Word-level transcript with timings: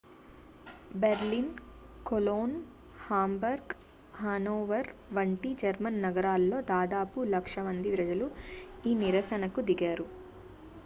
Berlin 0.93 1.49
Cologne 2.05 2.55
Hamburg 3.03 3.73
Hanover 4.13 4.89
వంటి 5.11 5.49
German 5.61 6.01
నగరాల్లో 6.05 6.61
దాదాపు 6.71 7.25
లక్ష 7.33 7.55
మంది 7.67 7.91
ప్రజలు 7.95 8.29
ఈ 8.85 8.93
నిరసన 9.03 9.51
కు 9.51 9.63
దిగారు 9.69 10.07